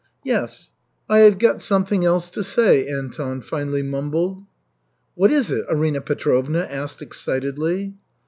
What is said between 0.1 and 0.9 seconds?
"Yes,